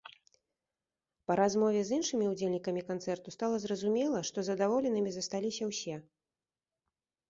Па 1.31 1.35
размове 1.41 1.83
з 1.91 1.99
іншымі 2.01 2.31
ўдзельнікамі 2.31 2.81
канцэрту 2.89 3.37
стала 3.37 3.63
зразумела, 3.69 4.27
што 4.33 4.49
задаволенымі 4.53 5.09
засталіся 5.21 5.63
ўсе! 5.75 6.05